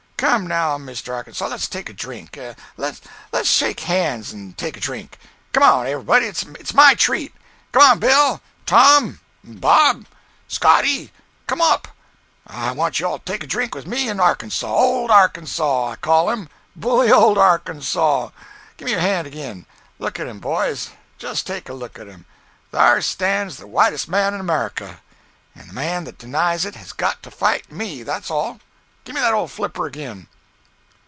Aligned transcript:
Come, 0.17 0.45
now, 0.45 0.77
Mr. 0.77 1.11
Arkansas, 1.15 1.47
le's 1.47 1.67
take 1.67 1.89
a 1.89 1.93
drink—le's 1.93 2.95
shake 3.43 3.79
hands 3.79 4.31
and 4.31 4.55
take 4.55 4.77
a 4.77 4.79
drink. 4.79 5.17
Come 5.51 5.63
up—everybody! 5.63 6.27
It's 6.27 6.75
my 6.75 6.93
treat. 6.93 7.33
Come 7.71 7.81
up, 7.81 7.99
Bill, 8.01 8.39
Tom, 8.67 9.19
Bob, 9.43 10.05
Scotty—come 10.47 11.59
up. 11.61 11.87
I 12.45 12.71
want 12.71 12.99
you 12.99 13.07
all 13.07 13.17
to 13.17 13.25
take 13.25 13.43
a 13.43 13.47
drink 13.47 13.73
with 13.73 13.87
me 13.87 14.09
and 14.09 14.21
Arkansas—old 14.21 15.09
Arkansas, 15.09 15.87
I 15.89 15.95
call 15.95 16.29
him—bully 16.29 17.11
old 17.11 17.39
Arkansas. 17.39 18.29
Gimme 18.77 18.91
your 18.91 18.99
hand 19.01 19.25
agin. 19.25 19.65
Look 19.97 20.19
at 20.19 20.27
him, 20.27 20.39
boys—just 20.39 21.47
take 21.47 21.67
a 21.67 21.73
look 21.73 21.97
at 21.97 22.05
him. 22.07 22.25
Thar 22.71 23.01
stands 23.01 23.57
the 23.57 23.65
whitest 23.65 24.07
man 24.07 24.35
in 24.35 24.39
America!—and 24.39 25.67
the 25.69 25.73
man 25.73 26.03
that 26.03 26.19
denies 26.19 26.63
it 26.63 26.75
has 26.75 26.93
got 26.93 27.23
to 27.23 27.31
fight 27.31 27.71
me, 27.71 28.03
that's 28.03 28.29
all. 28.29 28.59
Gimme 29.03 29.19
that 29.19 29.33
old 29.33 29.49
flipper 29.49 29.87
agin!" 29.87 30.27